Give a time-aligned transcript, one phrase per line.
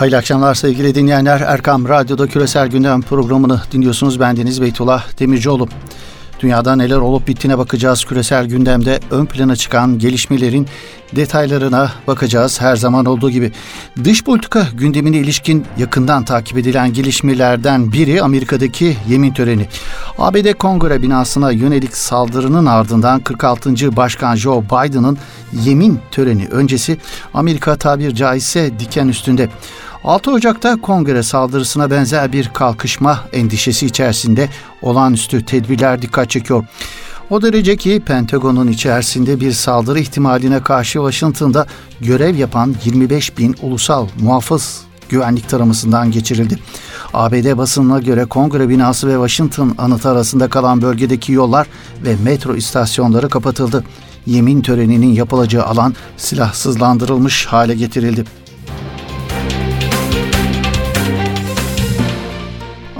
[0.00, 1.40] Hayırlı akşamlar sevgili dinleyenler.
[1.40, 4.20] Erkam Radyo'da Küresel Gündem programını dinliyorsunuz.
[4.20, 5.68] Ben Deniz Beytullah Demircioğlu.
[6.40, 8.04] Dünyada neler olup bittiğine bakacağız.
[8.04, 10.66] Küresel gündemde ön plana çıkan gelişmelerin
[11.16, 13.52] detaylarına bakacağız her zaman olduğu gibi.
[14.04, 19.66] Dış politika gündemine ilişkin yakından takip edilen gelişmelerden biri Amerika'daki yemin töreni.
[20.18, 23.96] ABD Kongre binasına yönelik saldırının ardından 46.
[23.96, 25.18] Başkan Joe Biden'ın
[25.52, 26.98] yemin töreni öncesi
[27.34, 29.48] Amerika tabir caizse diken üstünde.
[30.04, 34.48] 6 Ocak'ta kongre saldırısına benzer bir kalkışma endişesi içerisinde
[34.82, 36.64] olağanüstü tedbirler dikkat çekiyor.
[37.30, 41.66] O derece ki Pentagon'un içerisinde bir saldırı ihtimaline karşı Washington'da
[42.00, 46.58] görev yapan 25 bin ulusal muhafız güvenlik taramasından geçirildi.
[47.14, 51.66] ABD basınına göre kongre binası ve Washington anıtı arasında kalan bölgedeki yollar
[52.04, 53.84] ve metro istasyonları kapatıldı.
[54.26, 58.24] Yemin töreninin yapılacağı alan silahsızlandırılmış hale getirildi.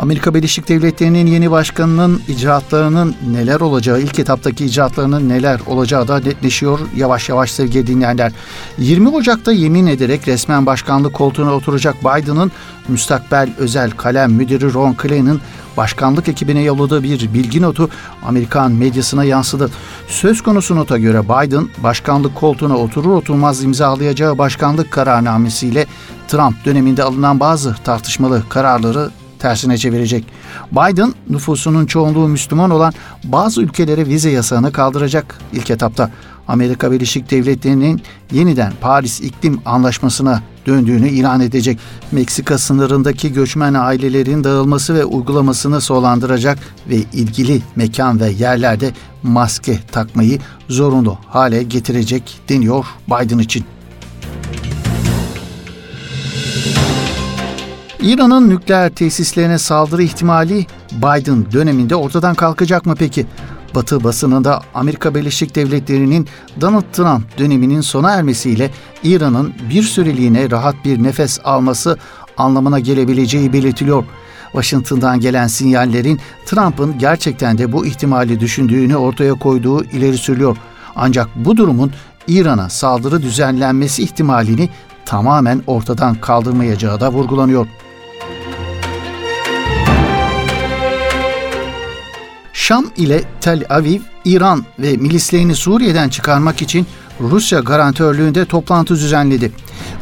[0.00, 6.80] Amerika Birleşik Devletleri'nin yeni başkanının icraatlarının neler olacağı, ilk etaptaki icraatlarının neler olacağı da netleşiyor
[6.96, 8.32] yavaş yavaş sevgili dinleyenler.
[8.78, 12.52] 20 Ocak'ta yemin ederek resmen başkanlık koltuğuna oturacak Biden'ın
[12.88, 15.40] müstakbel özel kalem müdürü Ron Klain'in
[15.76, 17.90] başkanlık ekibine yolladığı bir bilgi notu
[18.26, 19.70] Amerikan medyasına yansıdı.
[20.08, 25.86] Söz konusu nota göre Biden başkanlık koltuğuna oturur oturmaz imzalayacağı başkanlık kararnamesiyle
[26.28, 29.10] Trump döneminde alınan bazı tartışmalı kararları
[29.40, 30.24] tersine çevirecek.
[30.72, 32.92] Biden nüfusunun çoğunluğu Müslüman olan
[33.24, 36.10] bazı ülkelere vize yasağını kaldıracak ilk etapta.
[36.48, 38.02] Amerika Birleşik Devletleri'nin
[38.32, 41.78] yeniden Paris İklim Anlaşması'na döndüğünü ilan edecek.
[42.12, 50.38] Meksika sınırındaki göçmen ailelerin dağılması ve uygulamasını sonlandıracak ve ilgili mekan ve yerlerde maske takmayı
[50.68, 53.64] zorunlu hale getirecek deniyor Biden için.
[58.02, 63.26] İran'ın nükleer tesislerine saldırı ihtimali Biden döneminde ortadan kalkacak mı peki?
[63.74, 66.28] Batı basınında Amerika Birleşik Devletleri'nin
[66.60, 68.70] Donald Trump döneminin sona ermesiyle
[69.02, 71.98] İran'ın bir süreliğine rahat bir nefes alması
[72.36, 74.04] anlamına gelebileceği belirtiliyor.
[74.52, 80.56] Washington'dan gelen sinyallerin Trump'ın gerçekten de bu ihtimali düşündüğünü ortaya koyduğu ileri sürülüyor.
[80.96, 81.92] Ancak bu durumun
[82.28, 84.68] İran'a saldırı düzenlenmesi ihtimalini
[85.06, 87.66] tamamen ortadan kaldırmayacağı da vurgulanıyor.
[92.70, 96.86] Şam ile Tel Aviv, İran ve milislerini Suriye'den çıkarmak için
[97.20, 99.52] Rusya garantörlüğünde toplantı düzenledi.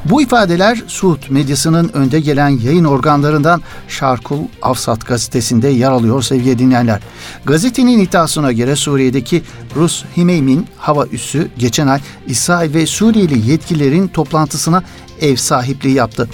[0.05, 7.01] Bu ifadeler Suud medyasının önde gelen yayın organlarından Şarkul Afsat gazetesinde yer alıyor sevgili dinleyenler.
[7.45, 9.43] Gazetenin iddiasına göre Suriye'deki
[9.77, 14.83] Rus Himeymin hava üssü geçen ay İsrail ve Suriyeli yetkililerin toplantısına
[15.21, 16.29] ev sahipliği yaptı.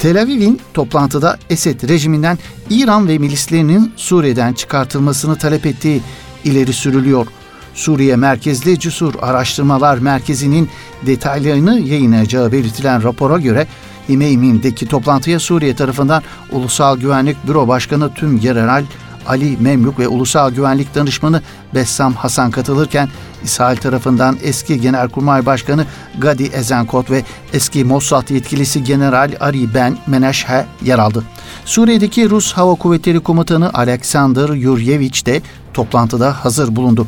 [0.00, 2.38] Tel Aviv'in toplantıda Esed rejiminden
[2.70, 6.02] İran ve milislerinin Suriye'den çıkartılmasını talep ettiği
[6.44, 7.26] ileri sürülüyor.
[7.74, 10.68] Suriye merkezli Cesur Araştırmalar Merkezi'nin
[11.06, 13.66] detaylarını yayınlayacağı belirtilen rapora göre
[14.08, 18.84] İmeymin'deki toplantıya Suriye tarafından Ulusal Güvenlik Büro Başkanı Tüm General
[19.26, 21.42] Ali Memluk ve Ulusal Güvenlik Danışmanı
[21.74, 23.08] Bessam Hasan katılırken
[23.44, 25.86] İsrail tarafından eski Genelkurmay Başkanı
[26.18, 31.24] Gadi Ezenkot ve eski Mossad yetkilisi General Ari Ben Meneşhe yer aldı.
[31.64, 35.42] Suriye'deki Rus Hava Kuvvetleri Komutanı Alexander Yuryevich de
[35.74, 37.06] toplantıda hazır bulundu.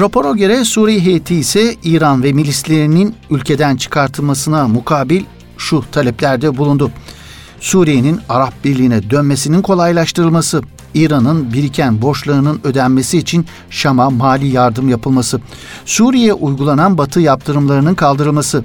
[0.00, 5.24] Rapora göre Suriye heyeti ise İran ve milislerinin ülkeden çıkartılmasına mukabil
[5.58, 6.90] şu taleplerde bulundu.
[7.60, 10.62] Suriye'nin Arap Birliği'ne dönmesinin kolaylaştırılması,
[10.94, 15.40] İran'ın biriken borçlarının ödenmesi için Şam'a mali yardım yapılması,
[15.84, 18.64] Suriye'ye uygulanan batı yaptırımlarının kaldırılması,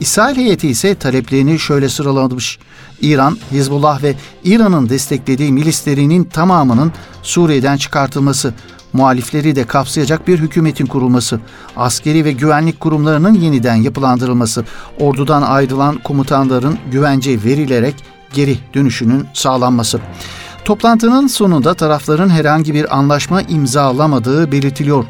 [0.00, 2.58] İsrail heyeti ise taleplerini şöyle sıralamış.
[3.00, 4.14] İran, Hizbullah ve
[4.44, 6.92] İran'ın desteklediği milislerinin tamamının
[7.22, 8.54] Suriye'den çıkartılması,
[8.92, 11.40] muhalifleri de kapsayacak bir hükümetin kurulması,
[11.76, 14.64] askeri ve güvenlik kurumlarının yeniden yapılandırılması,
[15.00, 17.94] ordudan ayrılan komutanların güvence verilerek
[18.32, 20.00] geri dönüşünün sağlanması.
[20.64, 25.04] Toplantının sonunda tarafların herhangi bir anlaşma imzalamadığı belirtiliyor.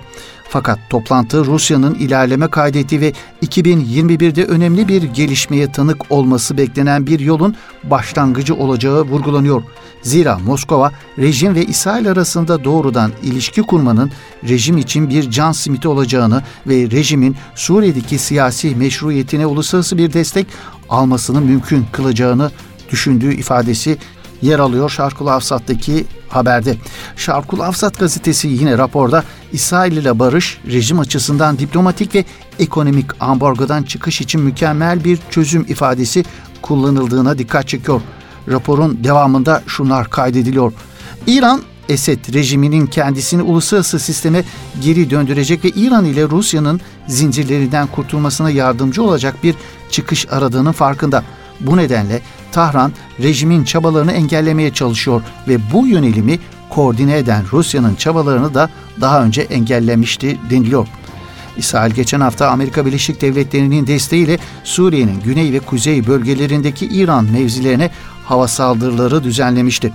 [0.49, 3.13] Fakat toplantı Rusya'nın ilerleme kaydettiği ve
[3.43, 9.63] 2021'de önemli bir gelişmeye tanık olması beklenen bir yolun başlangıcı olacağı vurgulanıyor.
[10.03, 14.11] Zira Moskova rejim ve İsrail arasında doğrudan ilişki kurmanın
[14.49, 20.47] rejim için bir can simiti olacağını ve rejimin Suriye'deki siyasi meşruiyetine uluslararası bir destek
[20.89, 22.51] almasını mümkün kılacağını
[22.91, 23.99] düşündüğü ifadesi
[24.43, 26.77] yer alıyor Şarkul Avsat'taki haberde.
[27.17, 32.25] Şarkul Avsat gazetesi yine raporda İsrail ile barış rejim açısından diplomatik ve
[32.59, 36.25] ekonomik ambargodan çıkış için mükemmel bir çözüm ifadesi
[36.63, 38.01] kullanıldığına dikkat çekiyor.
[38.49, 40.73] Raporun devamında şunlar kaydediliyor.
[41.27, 44.45] İran Esed rejiminin kendisini uluslararası sisteme
[44.81, 49.55] geri döndürecek ve İran ile Rusya'nın zincirlerinden kurtulmasına yardımcı olacak bir
[49.91, 51.25] çıkış aradığının farkında.
[51.61, 52.21] Bu nedenle
[52.53, 52.93] Tahran
[53.23, 56.39] rejimin çabalarını engellemeye çalışıyor ve bu yönelimi
[56.71, 58.71] koordine eden Rusya'nın çabalarını da
[59.01, 60.89] daha önce engellemişti deniliyor.
[61.57, 67.91] İsrail geçen hafta Amerika Birleşik Devletleri'nin desteğiyle Suriye'nin güney ve kuzey bölgelerindeki İran mevzilerine
[68.25, 69.93] hava saldırıları düzenlemişti.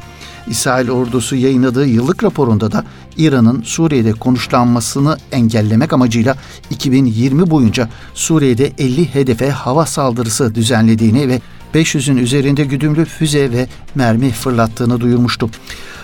[0.47, 2.83] İsrail ordusu yayınladığı yıllık raporunda da
[3.17, 6.35] İran'ın Suriye'de konuşlanmasını engellemek amacıyla
[6.69, 11.41] 2020 boyunca Suriye'de 50 hedefe hava saldırısı düzenlediğini ve
[11.75, 15.49] 500'ün üzerinde güdümlü füze ve mermi fırlattığını duyurmuştu.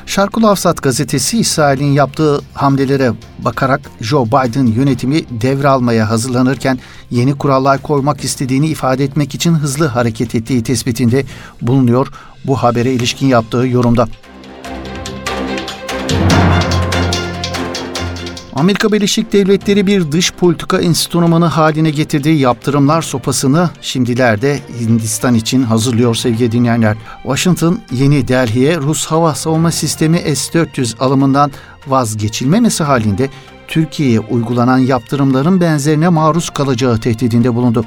[0.06, 6.80] Şarkul Avsat gazetesi İsrail'in yaptığı hamlelere bakarak Joe Biden yönetimi devralmaya hazırlanırken
[7.12, 11.24] yeni kurallar koymak istediğini ifade etmek için hızlı hareket ettiği tespitinde
[11.62, 12.08] bulunuyor
[12.46, 14.08] bu habere ilişkin yaptığı yorumda.
[18.56, 26.16] Amerika Birleşik Devletleri bir dış politika enstrümanı haline getirdiği yaptırımlar sopasını şimdilerde Hindistan için hazırlıyor
[26.16, 26.98] sevgili dinleyenler.
[27.24, 31.52] Washington yeni Delhi'ye Rus hava savunma sistemi S-400 alımından
[31.88, 33.30] vazgeçilmemesi halinde
[33.68, 37.86] Türkiye'ye uygulanan yaptırımların benzerine maruz kalacağı tehdidinde bulundu.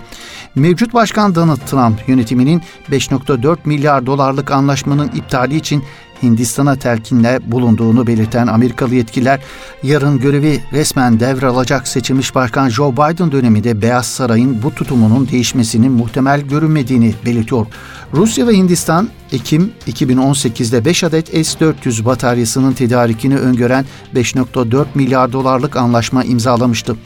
[0.55, 5.85] Mevcut Başkan Donald Trump yönetiminin 5.4 milyar dolarlık anlaşmanın iptali için
[6.23, 9.41] Hindistan'a telkinle bulunduğunu belirten Amerikalı yetkililer
[9.83, 16.41] yarın görevi resmen devralacak seçilmiş Başkan Joe Biden döneminde Beyaz Saray'ın bu tutumunun değişmesinin muhtemel
[16.41, 17.67] görünmediğini belirtiyor.
[18.15, 23.85] Rusya ve Hindistan Ekim 2018'de 5 adet S-400 bataryasının tedarikini öngören
[24.15, 26.97] 5.4 milyar dolarlık anlaşma imzalamıştı.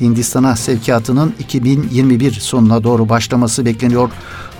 [0.00, 4.10] Hindistan'a sevkiyatının 2021 sonuna doğru başlaması bekleniyor.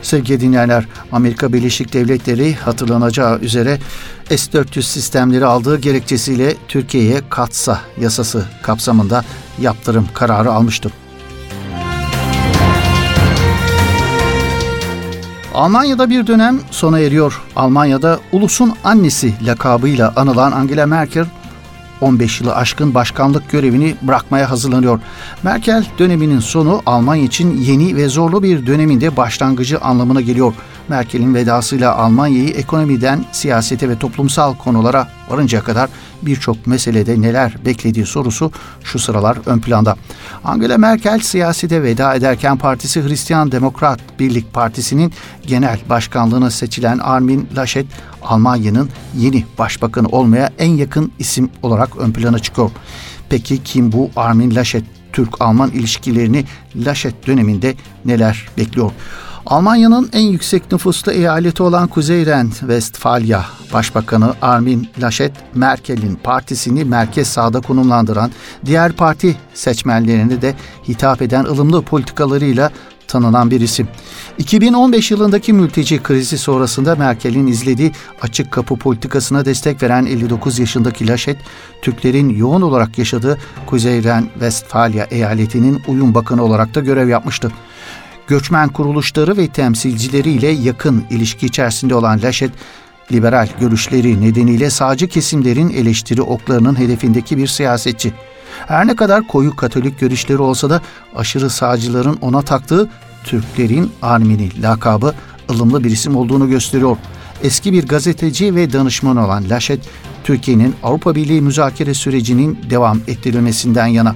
[0.02, 3.78] Sevgili dinleyenler, Amerika Birleşik Devletleri hatırlanacağı üzere
[4.28, 9.24] S-400 sistemleri aldığı gerekçesiyle Türkiye'ye katsa yasası kapsamında
[9.60, 11.03] yaptırım kararı almıştı.
[15.54, 17.42] Almanya'da bir dönem sona eriyor.
[17.56, 21.26] Almanya'da ulusun annesi lakabıyla anılan Angela Merkel
[22.00, 25.00] 15 yılı aşkın başkanlık görevini bırakmaya hazırlanıyor.
[25.42, 30.54] Merkel döneminin sonu Almanya için yeni ve zorlu bir döneminde başlangıcı anlamına geliyor.
[30.88, 35.90] Merkel'in vedasıyla Almanya'yı ekonomiden siyasete ve toplumsal konulara varıncaya kadar
[36.22, 38.52] birçok meselede neler beklediği sorusu
[38.84, 39.96] şu sıralar ön planda.
[40.44, 45.12] Angela Merkel siyasete veda ederken partisi Hristiyan Demokrat Birlik Partisi'nin
[45.46, 47.86] genel başkanlığına seçilen Armin Laschet
[48.22, 52.70] Almanya'nın yeni başbakanı olmaya en yakın isim olarak ön plana çıkıyor.
[53.28, 54.84] Peki kim bu Armin Laschet?
[55.14, 56.44] Türk-Alman ilişkilerini
[56.76, 57.74] Laschet döneminde
[58.04, 58.92] neler bekliyor?
[59.46, 63.40] Almanya'nın en yüksek nüfuslu eyaleti olan Kuzey Ren-Westfalia
[63.72, 68.30] Başbakanı Armin Laschet, Merkel'in partisini merkez sağda konumlandıran,
[68.66, 70.54] diğer parti seçmenlerini de
[70.88, 72.70] hitap eden ılımlı politikalarıyla
[73.08, 73.88] tanınan bir isim.
[74.38, 77.92] 2015 yılındaki mülteci krizi sonrasında Merkel'in izlediği
[78.22, 81.38] açık kapı politikasına destek veren 59 yaşındaki Laschet,
[81.82, 87.52] Türklerin yoğun olarak yaşadığı Kuzey Ren-Westfalia eyaletinin uyum bakanı olarak da görev yapmıştı
[88.26, 92.50] göçmen kuruluşları ve temsilcileriyle yakın ilişki içerisinde olan Laşet,
[93.12, 98.12] liberal görüşleri nedeniyle sağcı kesimlerin eleştiri oklarının hedefindeki bir siyasetçi.
[98.66, 100.80] Her ne kadar koyu katolik görüşleri olsa da
[101.16, 102.88] aşırı sağcıların ona taktığı
[103.24, 105.14] Türklerin Armini lakabı
[105.50, 106.96] ılımlı bir isim olduğunu gösteriyor.
[107.42, 109.80] Eski bir gazeteci ve danışman olan Laşet,
[110.24, 114.14] Türkiye'nin Avrupa Birliği müzakere sürecinin devam ettirilmesinden yana.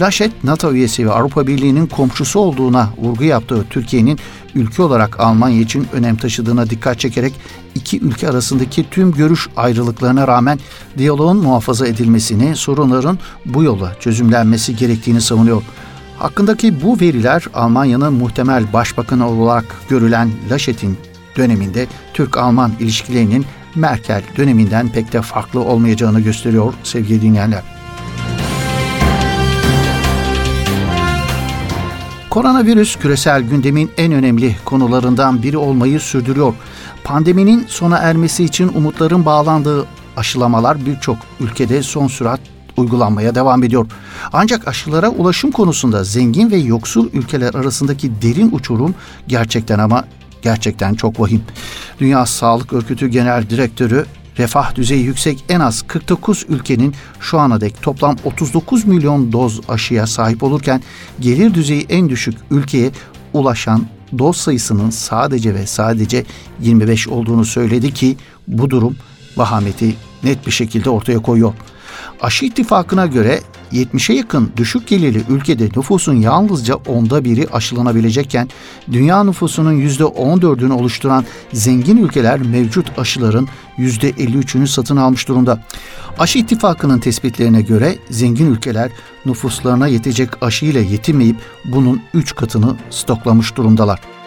[0.00, 4.18] Laşet, NATO üyesi ve Avrupa Birliği'nin komşusu olduğuna vurgu yaptığı Türkiye'nin
[4.54, 7.34] ülke olarak Almanya için önem taşıdığına dikkat çekerek
[7.74, 10.58] iki ülke arasındaki tüm görüş ayrılıklarına rağmen
[10.98, 15.62] diyaloğun muhafaza edilmesini, sorunların bu yolla çözümlenmesi gerektiğini savunuyor.
[16.18, 20.98] Hakkındaki bu veriler Almanya'nın muhtemel başbakanı olarak görülen Laşet'in
[21.36, 27.77] döneminde Türk-Alman ilişkilerinin Merkel döneminden pek de farklı olmayacağını gösteriyor sevgili dinleyenler.
[32.30, 36.54] Koronavirüs küresel gündemin en önemli konularından biri olmayı sürdürüyor.
[37.04, 42.40] Pandeminin sona ermesi için umutların bağlandığı aşılamalar birçok ülkede son sürat
[42.76, 43.86] uygulanmaya devam ediyor.
[44.32, 48.94] Ancak aşılara ulaşım konusunda zengin ve yoksul ülkeler arasındaki derin uçurum
[49.28, 50.04] gerçekten ama
[50.42, 51.42] gerçekten çok vahim.
[52.00, 54.06] Dünya Sağlık Örgütü Genel Direktörü
[54.38, 60.06] refah düzeyi yüksek en az 49 ülkenin şu ana dek toplam 39 milyon doz aşıya
[60.06, 60.82] sahip olurken
[61.20, 62.90] gelir düzeyi en düşük ülkeye
[63.32, 63.86] ulaşan
[64.18, 66.24] doz sayısının sadece ve sadece
[66.60, 68.16] 25 olduğunu söyledi ki
[68.48, 68.96] bu durum
[69.36, 71.54] vahameti net bir şekilde ortaya koyuyor.
[72.20, 73.40] Aşı ittifakına göre
[73.72, 78.48] 70'e yakın düşük gelirli ülkede nüfusun yalnızca onda biri aşılanabilecekken
[78.92, 83.48] dünya nüfusunun %14'ünü oluşturan zengin ülkeler mevcut aşıların
[83.78, 85.62] %53'ünü satın almış durumda.
[86.18, 88.90] Aşı ittifakının tespitlerine göre zengin ülkeler
[89.26, 94.17] nüfuslarına yetecek aşı ile yetinmeyip bunun 3 katını stoklamış durumdalar.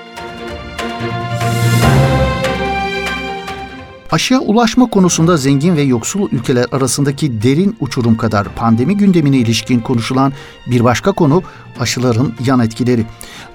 [4.11, 10.33] Aşıya ulaşma konusunda zengin ve yoksul ülkeler arasındaki derin uçurum kadar pandemi gündemine ilişkin konuşulan
[10.67, 11.43] bir başka konu
[11.79, 13.05] aşıların yan etkileri.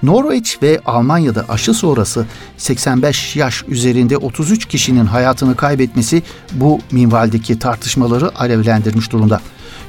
[0.03, 2.25] Norveç ve Almanya'da aşı sonrası
[2.57, 9.41] 85 yaş üzerinde 33 kişinin hayatını kaybetmesi bu minvaldeki tartışmaları alevlendirmiş durumda.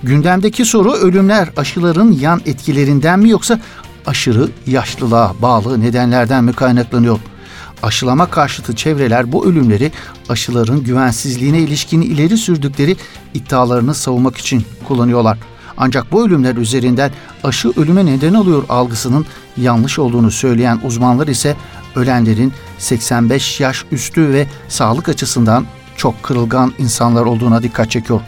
[0.03, 3.61] Gündemdeki soru ölümler aşıların yan etkilerinden mi yoksa
[4.07, 7.19] aşırı yaşlılığa bağlı nedenlerden mi kaynaklanıyor?
[7.83, 9.93] Aşılama karşıtı çevreler bu ölümleri
[10.29, 12.97] aşıların güvensizliğine ilişkin ileri sürdükleri
[13.35, 15.39] iddialarını savunmak için kullanıyorlar.
[15.77, 17.11] Ancak bu ölümler üzerinden
[17.45, 21.57] aşı ölüme neden oluyor algısının yanlış olduğunu söyleyen uzmanlar ise
[21.97, 25.67] ölenlerin 85 yaş üstü ve sağlık açısından
[25.97, 28.21] çok kırılgan insanlar olduğuna dikkat çekiyor.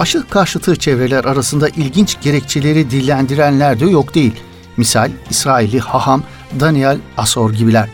[0.00, 4.32] Aşı karşıtı çevreler arasında ilginç gerekçeleri dillendirenler de yok değil.
[4.76, 6.22] Misal İsrailli haham
[6.60, 7.88] Daniel Asor gibiler.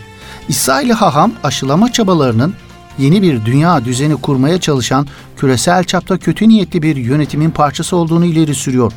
[0.48, 2.54] İsrailli haham aşılama çabalarının
[2.98, 8.54] yeni bir dünya düzeni kurmaya çalışan küresel çapta kötü niyetli bir yönetimin parçası olduğunu ileri
[8.54, 8.92] sürüyor.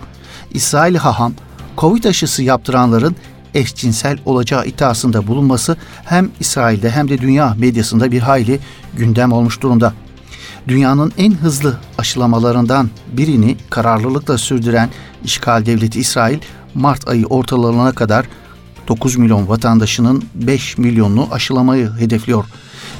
[0.52, 1.34] İsrail haham,
[1.78, 3.16] Covid aşısı yaptıranların
[3.54, 8.60] eşcinsel olacağı iddiasında bulunması hem İsrail'de hem de dünya medyasında bir hayli
[8.94, 9.94] gündem olmuş durumda.
[10.68, 14.90] Dünyanın en hızlı aşılamalarından birini kararlılıkla sürdüren
[15.24, 16.40] işgal devleti İsrail
[16.76, 18.26] Mart ayı ortalarına kadar
[18.88, 22.46] 9 milyon vatandaşının 5 milyonunu aşılamayı hedefliyor.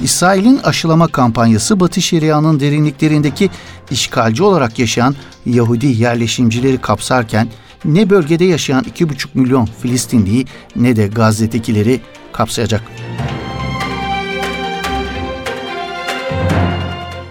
[0.02, 3.50] İsrail'in aşılama kampanyası Batı Şeria'nın derinliklerindeki
[3.90, 5.14] işgalci olarak yaşayan
[5.46, 7.48] Yahudi yerleşimcileri kapsarken
[7.84, 12.00] ne bölgede yaşayan 2,5 milyon Filistinliyi ne de Gazze'dekileri
[12.32, 12.82] kapsayacak.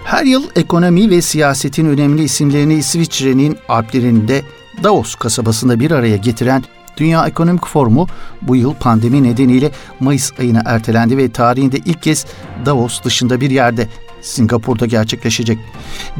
[0.03, 4.41] Her yıl ekonomi ve siyasetin önemli isimlerini İsviçre'nin Alplerinde
[4.83, 6.63] Davos kasabasında bir araya getiren
[6.97, 8.07] Dünya Ekonomik Forumu
[8.41, 12.25] bu yıl pandemi nedeniyle Mayıs ayına ertelendi ve tarihinde ilk kez
[12.65, 13.87] Davos dışında bir yerde
[14.21, 15.59] Singapur'da gerçekleşecek.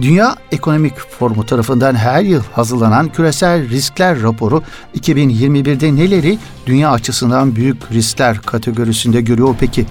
[0.02, 4.64] Dünya Ekonomik Forumu tarafından her yıl hazırlanan küresel riskler raporu
[4.98, 9.86] 2021'de neleri dünya açısından büyük riskler kategorisinde görüyor peki?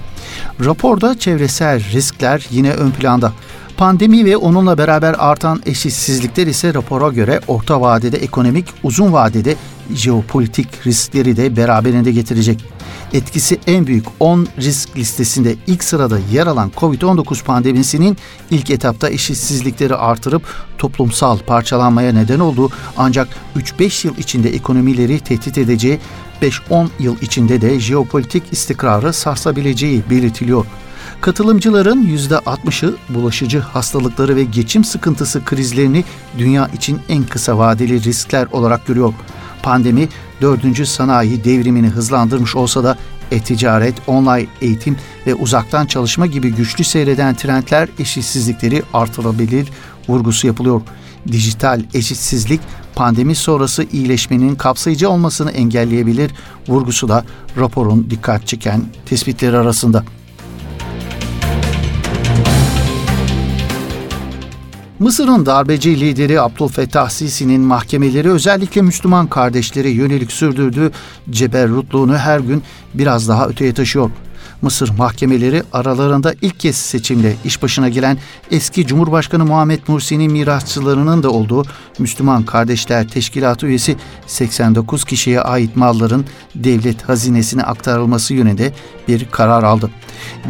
[0.64, 3.32] Raporda çevresel riskler yine ön planda.
[3.76, 9.56] Pandemi ve onunla beraber artan eşitsizlikler ise rapora göre orta vadede ekonomik, uzun vadede
[9.94, 12.64] jeopolitik riskleri de beraberinde getirecek.
[13.12, 18.16] Etkisi en büyük 10 risk listesinde ilk sırada yer alan COVID-19 pandemisinin
[18.50, 20.42] ilk etapta eşitsizlikleri artırıp
[20.78, 26.00] toplumsal parçalanmaya neden olduğu ancak 3-5 yıl içinde ekonomileri tehdit edeceği
[26.42, 30.66] 5-10 yıl içinde de jeopolitik istikrarı sarsabileceği belirtiliyor.
[31.20, 36.04] Katılımcıların %60'ı bulaşıcı hastalıkları ve geçim sıkıntısı krizlerini
[36.38, 39.14] dünya için en kısa vadeli riskler olarak görüyor.
[39.62, 40.08] Pandemi
[40.40, 42.96] dördüncü sanayi devrimini hızlandırmış olsa da
[43.30, 44.96] e-ticaret, online eğitim
[45.26, 49.68] ve uzaktan çalışma gibi güçlü seyreden trendler eşitsizlikleri artırabilir
[50.08, 50.80] vurgusu yapılıyor.
[51.32, 52.60] Dijital eşitsizlik
[52.94, 56.30] pandemi sonrası iyileşmenin kapsayıcı olmasını engelleyebilir
[56.68, 57.24] vurgusu da
[57.56, 60.04] raporun dikkat çeken tespitleri arasında.
[64.98, 70.92] Mısır'ın darbeci lideri Abdülfettah Sisi'nin mahkemeleri özellikle Müslüman kardeşlere yönelik sürdürdüğü
[71.30, 72.62] ceberrutluğunu her gün
[72.94, 74.10] biraz daha öteye taşıyor.
[74.64, 78.18] Mısır mahkemeleri aralarında ilk kez seçimle iş başına gelen
[78.50, 81.64] eski Cumhurbaşkanı Muhammed Mursi'nin mirasçılarının da olduğu
[81.98, 88.72] Müslüman Kardeşler Teşkilatı üyesi 89 kişiye ait malların devlet hazinesine aktarılması yönünde
[89.08, 89.90] bir karar aldı.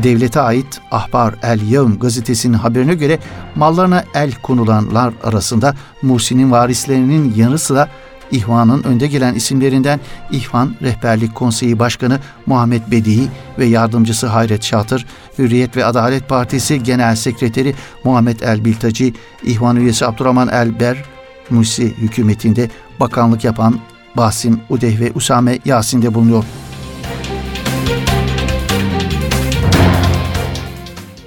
[0.03, 3.19] Devlete ait Ahbar El Yevm gazetesinin haberine göre
[3.55, 7.89] mallarına el konulanlar arasında Mursi'nin varislerinin yanı sıra
[8.31, 10.01] İhvan'ın önde gelen isimlerinden
[10.31, 13.29] İhvan Rehberlik Konseyi Başkanı Muhammed Bedihi
[13.59, 15.07] ve yardımcısı Hayret Şatır,
[15.39, 21.05] Hürriyet ve Adalet Partisi Genel Sekreteri Muhammed El Biltaci, İhvan üyesi Abdurrahman El Ber,
[21.51, 23.79] Musi hükümetinde bakanlık yapan
[24.17, 26.45] Basim Udeh ve Usame Yasin'de bulunuyor.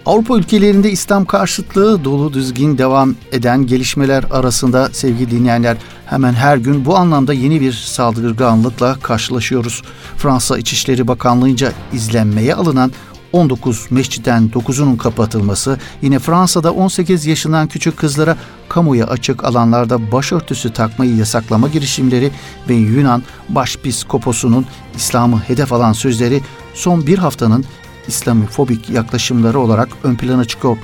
[0.08, 6.86] Avrupa ülkelerinde İslam karşıtlığı dolu düzgün devam eden gelişmeler arasında sevgili dinleyenler hemen her gün
[6.86, 9.84] bu anlamda yeni bir saldırganlıkla karşılaşıyoruz.
[10.18, 12.92] Fransa İçişleri Bakanlığı'nca izlenmeye alınan
[13.34, 18.38] 19 mescitten 9'unun kapatılması, yine Fransa'da 18 yaşından küçük kızlara
[18.70, 22.32] kamuya açık alanlarda başörtüsü takmayı yasaklama girişimleri
[22.70, 26.42] ve Yunan Başpiskoposu'nun İslam'ı hedef alan sözleri
[26.74, 27.66] son bir haftanın
[28.08, 30.78] İslamofobik yaklaşımları olarak ön plana çıkıyor.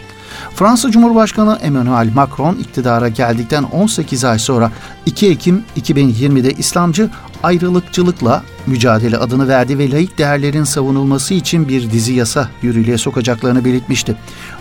[0.55, 4.71] Fransa Cumhurbaşkanı Emmanuel Macron iktidara geldikten 18 ay sonra
[5.05, 7.09] 2 Ekim 2020'de İslamcı
[7.43, 14.15] ayrılıkçılıkla mücadele adını verdi ve laik değerlerin savunulması için bir dizi yasa yürürlüğe sokacaklarını belirtmişti.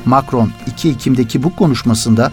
[0.05, 2.33] Macron 2 Ekim'deki bu konuşmasında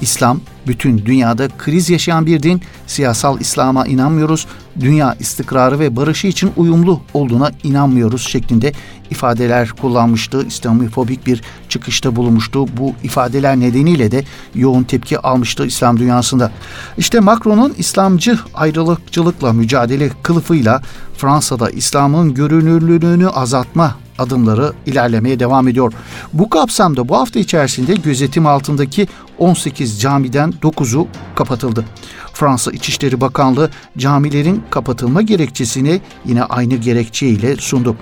[0.00, 4.46] İslam bütün dünyada kriz yaşayan bir din, siyasal İslam'a inanmıyoruz,
[4.80, 8.72] dünya istikrarı ve barışı için uyumlu olduğuna inanmıyoruz şeklinde
[9.10, 10.46] ifadeler kullanmıştı.
[10.46, 12.76] İslamofobik bir çıkışta bulunmuştu.
[12.76, 14.24] Bu ifadeler nedeniyle de
[14.54, 16.50] yoğun tepki almıştı İslam dünyasında.
[16.98, 20.82] İşte Macron'un İslamcı ayrılıkçılıkla mücadele kılıfıyla
[21.16, 25.92] Fransa'da İslam'ın görünürlülüğünü azaltma adımları ilerlemeye devam ediyor.
[26.32, 31.84] Bu kapsamda bu hafta içerisinde gözetim altındaki 18 camiden 9'u kapatıldı.
[32.32, 37.96] Fransa İçişleri Bakanlığı camilerin kapatılma gerekçesini yine aynı gerekçeyle sundu.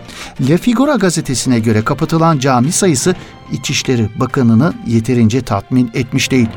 [0.48, 3.14] Le Figaro gazetesine göre kapatılan cami sayısı
[3.52, 6.48] İçişleri Bakanı'nı yeterince tatmin etmiş değil.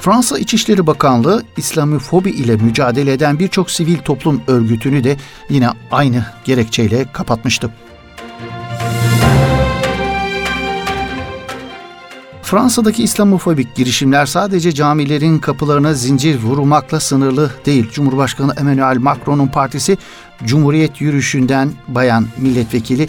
[0.00, 5.16] Fransa İçişleri Bakanlığı İslamofobi ile mücadele eden birçok sivil toplum örgütünü de
[5.50, 7.70] yine aynı gerekçeyle kapatmıştı.
[12.50, 17.90] Fransa'daki İslamofobik girişimler sadece camilerin kapılarına zincir vurulmakla sınırlı değil.
[17.90, 19.98] Cumhurbaşkanı Emmanuel Macron'un partisi
[20.44, 23.08] Cumhuriyet yürüyüşünden bayan milletvekili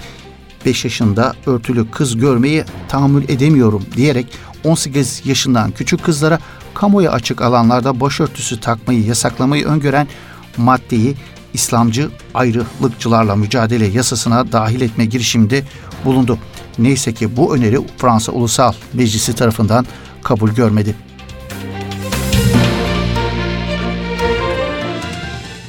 [0.66, 4.28] 5 yaşında örtülü kız görmeyi tahammül edemiyorum diyerek
[4.64, 6.40] 18 yaşından küçük kızlara
[6.74, 10.08] kamuya açık alanlarda başörtüsü takmayı yasaklamayı öngören
[10.58, 11.16] maddeyi
[11.54, 15.64] İslamcı ayrılıkçılarla mücadele yasasına dahil etme girişiminde
[16.06, 16.38] bulundu.
[16.82, 19.86] Neyse ki bu öneri Fransa Ulusal Meclisi tarafından
[20.24, 20.96] kabul görmedi.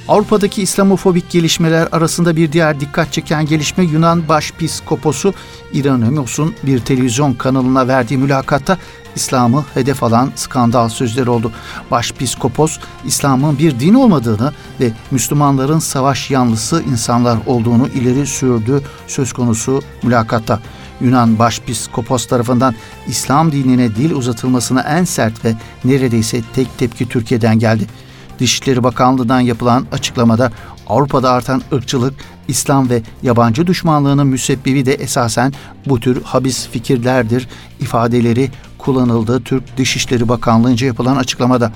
[0.08, 5.34] Avrupa'daki İslamofobik gelişmeler arasında bir diğer dikkat çeken gelişme Yunan Başpiskoposu
[5.72, 8.78] İranomos'un bir televizyon kanalına verdiği mülakatta
[9.16, 11.52] İslam'ı hedef alan skandal sözleri oldu.
[11.90, 19.82] Başpiskopos, İslam'ın bir din olmadığını ve Müslümanların savaş yanlısı insanlar olduğunu ileri sürdü söz konusu
[20.02, 20.60] mülakatta.
[21.02, 22.74] Yunan Başpiskopos tarafından
[23.06, 27.86] İslam dinine dil uzatılmasına en sert ve neredeyse tek tepki Türkiye'den geldi.
[28.38, 30.52] Dışişleri Bakanlığı'ndan yapılan açıklamada
[30.86, 32.14] Avrupa'da artan ırkçılık,
[32.48, 35.52] İslam ve yabancı düşmanlığının müsebbibi de esasen
[35.86, 37.48] bu tür habis fikirlerdir
[37.80, 38.50] ifadeleri
[38.84, 41.72] kullanıldı Türk Dışişleri Bakanlığı'nca yapılan açıklamada.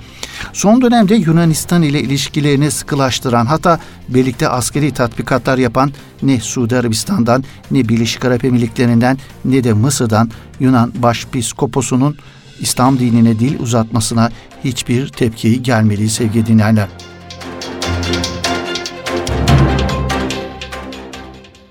[0.53, 5.93] Son dönemde Yunanistan ile ilişkilerini sıkılaştıran hatta birlikte askeri tatbikatlar yapan
[6.23, 12.17] ne Suudi Arabistan'dan ne Birleşik Arap Emirlikleri'nden ne de Mısır'dan Yunan Başpiskoposu'nun
[12.61, 14.31] İslam dinine dil uzatmasına
[14.65, 16.89] hiçbir tepki gelmedi sevgili dinleyenler.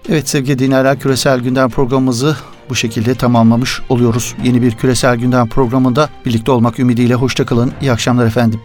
[0.09, 2.35] Evet sevgili dinleyenler küresel gündem programımızı
[2.69, 4.35] bu şekilde tamamlamış oluyoruz.
[4.43, 7.73] Yeni bir küresel gündem programında birlikte olmak ümidiyle hoşçakalın.
[7.81, 8.61] İyi akşamlar efendim.